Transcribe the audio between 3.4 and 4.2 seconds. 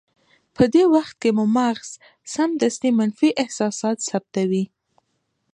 احساسات